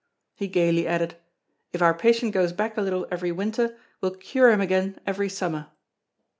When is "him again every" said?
4.49-5.29